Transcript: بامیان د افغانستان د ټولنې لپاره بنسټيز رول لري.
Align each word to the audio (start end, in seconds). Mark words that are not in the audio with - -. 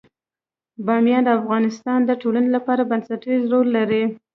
بامیان 0.85 1.21
د 1.25 1.29
افغانستان 1.39 1.99
د 2.05 2.11
ټولنې 2.21 2.49
لپاره 2.57 2.87
بنسټيز 2.91 3.41
رول 3.51 3.67
لري. 3.77 4.03